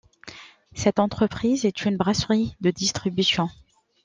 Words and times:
Cette 0.73 0.97
entreprise 0.97 1.63
est 1.63 1.85
une 1.85 1.95
brasserie 1.95 2.55
de 2.59 2.71
distribution. 2.71 3.49